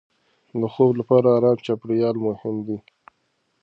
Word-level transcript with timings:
د 0.59 0.63
خوب 0.73 0.91
لپاره 0.99 1.27
ارام 1.37 1.57
چاپېریال 1.65 2.15
مهم 2.27 2.55
دی. 2.67 2.77